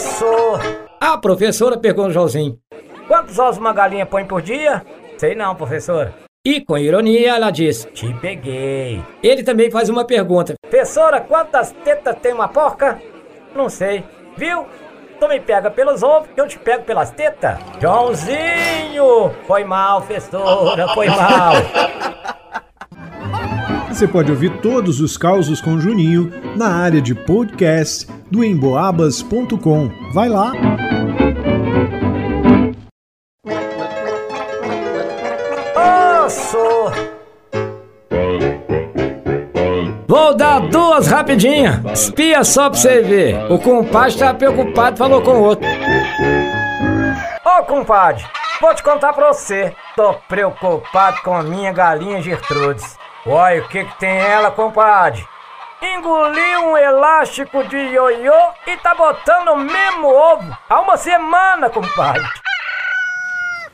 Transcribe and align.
Osso! 0.00 0.24
A 0.98 1.18
professora 1.18 1.76
perguntou 1.76 2.06
ao 2.06 2.10
Joãozinho. 2.10 2.58
Quantos 3.06 3.38
ovos 3.38 3.58
uma 3.58 3.72
galinha 3.72 4.06
põe 4.06 4.24
por 4.24 4.40
dia? 4.40 4.82
Sei 5.18 5.34
não, 5.34 5.54
professora. 5.54 6.14
E 6.46 6.62
com 6.62 6.78
ironia 6.78 7.36
ela 7.36 7.50
diz. 7.50 7.86
Te 7.92 8.12
peguei. 8.14 9.04
Ele 9.22 9.42
também 9.42 9.70
faz 9.70 9.90
uma 9.90 10.06
pergunta. 10.06 10.54
Professora, 10.62 11.20
quantas 11.20 11.72
tetas 11.84 12.16
tem 12.18 12.32
uma 12.32 12.48
porca? 12.48 12.98
Não 13.54 13.68
sei. 13.68 14.02
Viu? 14.38 14.64
Tu 15.18 15.28
me 15.28 15.38
pega 15.38 15.70
pelos 15.70 16.02
ovos, 16.02 16.30
eu 16.34 16.48
te 16.48 16.58
pego 16.58 16.84
pelas 16.84 17.10
tetas. 17.10 17.58
Joãozinho! 17.78 19.34
Foi 19.46 19.64
mal, 19.64 20.00
professora, 20.00 20.88
foi 20.94 21.08
mal. 21.08 21.52
Você 23.90 24.08
pode 24.08 24.30
ouvir 24.30 24.62
todos 24.62 24.98
os 24.98 25.18
causos 25.18 25.60
com 25.60 25.78
Juninho 25.78 26.32
na 26.56 26.68
área 26.68 27.02
de 27.02 27.14
podcast 27.14 28.06
do 28.30 28.44
emboabas.com. 28.44 29.90
Vai 30.12 30.28
lá! 30.28 30.52
Osso! 36.24 36.58
Vou 40.06 40.34
dar 40.34 40.60
duas 40.68 41.06
rapidinhas. 41.06 41.80
Espia 41.92 42.44
só 42.44 42.70
pra 42.70 42.78
você 42.78 43.00
ver. 43.02 43.52
O 43.52 43.58
compadre 43.58 44.18
tá 44.18 44.34
preocupado, 44.34 44.96
falou 44.96 45.22
com 45.22 45.32
o 45.32 45.42
outro. 45.42 45.66
Ô, 47.44 47.64
compadre, 47.64 48.24
vou 48.60 48.74
te 48.74 48.82
contar 48.82 49.12
pra 49.12 49.32
você. 49.32 49.74
Tô 49.96 50.14
preocupado 50.28 51.20
com 51.22 51.34
a 51.34 51.42
minha 51.42 51.72
galinha 51.72 52.22
Gertrudes. 52.22 52.98
Olha 53.26 53.62
o 53.62 53.68
que 53.68 53.84
que 53.84 53.98
tem 53.98 54.18
ela, 54.18 54.50
compadre. 54.50 55.24
Engoliu 55.82 56.66
um 56.66 56.76
elástico 56.76 57.64
de 57.64 57.76
ioiô 57.76 58.34
e 58.66 58.76
tá 58.76 58.94
botando 58.94 59.48
o 59.48 59.56
mesmo 59.56 60.08
ovo 60.08 60.56
há 60.68 60.80
uma 60.80 60.96
semana, 60.98 61.70
compadre. 61.70 62.22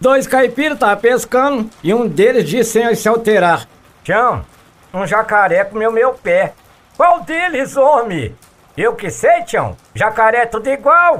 Dois 0.00 0.26
caipiras 0.26 0.80
tava 0.80 0.96
pescando 0.96 1.70
e 1.82 1.94
um 1.94 2.08
deles 2.08 2.48
disse 2.48 2.72
sem 2.72 2.94
se 2.96 3.08
alterar. 3.08 3.68
Tião, 4.02 4.44
um 4.92 5.06
jacaré 5.06 5.64
comeu 5.64 5.92
meu 5.92 6.12
pé. 6.12 6.54
Qual 6.96 7.20
deles, 7.20 7.76
homem? 7.76 8.34
Eu 8.76 8.96
que 8.96 9.08
sei, 9.08 9.42
Tião. 9.44 9.76
Jacaré 9.94 10.38
é 10.38 10.46
tudo 10.46 10.68
igual. 10.68 11.18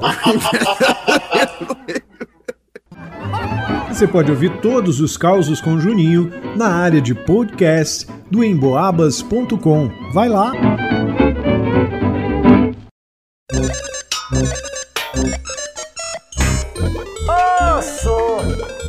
Você 3.87 4.07
pode 4.07 4.31
ouvir 4.31 4.49
todos 4.59 4.99
os 4.99 5.15
causos 5.15 5.61
com 5.61 5.79
Juninho 5.79 6.29
na 6.57 6.75
área 6.75 6.99
de 6.99 7.13
podcast 7.15 8.07
do 8.33 8.43
emboabas.com. 8.43 9.91
Vai 10.11 10.27
lá! 10.27 10.51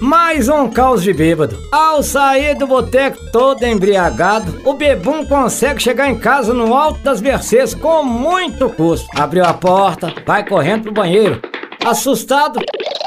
Mais 0.00 0.48
um 0.48 0.70
caos 0.70 1.02
de 1.02 1.12
bêbado. 1.12 1.58
Ao 1.70 2.02
sair 2.02 2.54
do 2.54 2.66
boteco 2.66 3.18
todo 3.30 3.62
embriagado, 3.64 4.62
o 4.64 4.72
bebum 4.72 5.26
consegue 5.26 5.82
chegar 5.82 6.08
em 6.08 6.18
casa 6.18 6.54
no 6.54 6.74
alto 6.74 7.00
das 7.00 7.20
Mercês 7.20 7.74
com 7.74 8.02
muito 8.02 8.70
custo. 8.70 9.06
Abriu 9.14 9.44
a 9.44 9.52
porta, 9.52 10.14
vai 10.26 10.48
correndo 10.48 10.84
pro 10.84 10.92
banheiro. 10.92 11.42
Assustado, 11.84 12.60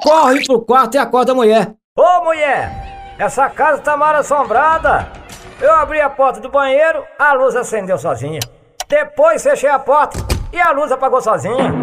corre 0.03 0.45
pro 0.45 0.61
quarto 0.61 0.93
e 0.93 0.97
acorda 0.99 1.31
a 1.31 1.35
mulher. 1.35 1.73
Ô, 1.97 2.23
mulher! 2.23 3.15
Essa 3.17 3.49
casa 3.49 3.81
tá 3.81 3.97
mal 3.97 4.15
assombrada. 4.15 5.26
Eu 5.59 5.73
abri 5.73 5.99
a 5.99 6.09
porta 6.09 6.39
do 6.39 6.49
banheiro, 6.49 7.03
a 7.17 7.33
luz 7.33 7.55
acendeu 7.55 7.97
sozinha. 7.97 8.39
Depois 8.87 9.41
fechei 9.41 9.69
a 9.69 9.79
porta 9.79 10.19
e 10.53 10.59
a 10.59 10.71
luz 10.71 10.91
apagou 10.91 11.19
sozinha. 11.19 11.73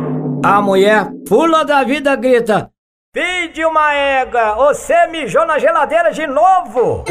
A 0.45 0.63
mulher 0.63 1.11
pula 1.29 1.65
da 1.65 1.83
vida 1.83 2.15
grita: 2.15 2.71
Filho 3.13 3.53
de 3.53 3.65
uma 3.65 3.93
égua, 3.93 4.55
você 4.55 5.07
mijou 5.09 5.45
na 5.45 5.59
geladeira 5.59 6.13
de 6.13 6.27
novo! 6.27 7.05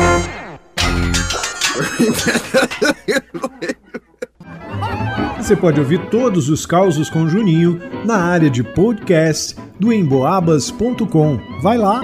Você 5.37 5.57
pode 5.57 5.77
ouvir 5.79 6.09
todos 6.09 6.47
os 6.47 6.65
causos 6.65 7.09
com 7.09 7.27
Juninho 7.27 7.81
na 8.05 8.17
área 8.17 8.49
de 8.49 8.63
podcast 8.63 9.55
do 9.77 9.91
emboabas.com. 9.91 11.37
Vai 11.61 11.77
lá! 11.77 11.99